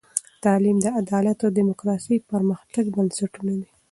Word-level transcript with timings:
تعلیم، 0.43 0.77
عدالت 1.01 1.37
او 1.45 1.49
دیموکراسي 1.59 2.13
د 2.19 2.23
پرمختګ 2.31 2.85
بنسټونه 2.95 3.51
دي. 3.59 3.69